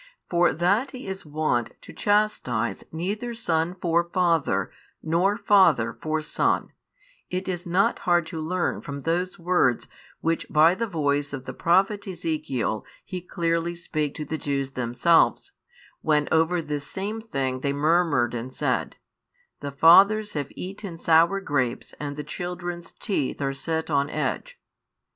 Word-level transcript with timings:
For 0.31 0.51
that 0.51 0.89
He 0.89 1.05
is 1.05 1.27
wont 1.27 1.73
to 1.83 1.93
chastise 1.93 2.83
neither 2.91 3.35
son 3.35 3.75
for 3.79 4.09
father 4.11 4.71
nor 5.03 5.37
father 5.37 5.95
for 6.01 6.23
son, 6.23 6.69
it 7.29 7.47
is 7.47 7.67
not 7.67 7.99
hard 7.99 8.25
to 8.25 8.41
learn 8.41 8.81
from 8.81 9.03
those 9.03 9.37
words 9.37 9.85
which 10.19 10.49
by 10.49 10.73
the 10.73 10.87
voice 10.87 11.33
of 11.33 11.45
the 11.45 11.53
prophet 11.53 12.07
Ezekiel 12.07 12.83
He 13.05 13.21
clearly 13.21 13.75
spake 13.75 14.15
to 14.15 14.25
the 14.25 14.39
Jews 14.39 14.71
|9 14.71 14.73
themselves, 14.73 15.51
when 16.01 16.27
over 16.31 16.63
this 16.63 16.87
same 16.87 17.21
thing 17.21 17.59
they 17.59 17.71
murmured 17.71 18.33
and 18.33 18.51
said: 18.51 18.95
The 19.59 19.69
fathers 19.71 20.33
have 20.33 20.51
eaten 20.55 20.97
sour 20.97 21.39
grapes 21.39 21.93
and 21.99 22.17
the 22.17 22.23
children's 22.23 22.91
teeth 22.91 23.39
are 23.39 23.53
set 23.53 23.91
on 23.91 24.09
edge. 24.09 24.59